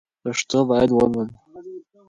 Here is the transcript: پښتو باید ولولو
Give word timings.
پښتو 0.23 0.59
باید 0.69 0.89
ولولو 0.91 1.35